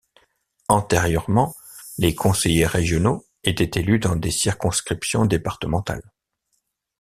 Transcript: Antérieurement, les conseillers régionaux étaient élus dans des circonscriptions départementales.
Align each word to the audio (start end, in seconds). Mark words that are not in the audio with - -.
Antérieurement, 0.67 1.53
les 1.99 2.15
conseillers 2.15 2.65
régionaux 2.65 3.23
étaient 3.43 3.79
élus 3.79 3.99
dans 3.99 4.15
des 4.15 4.31
circonscriptions 4.31 5.27
départementales. 5.27 6.11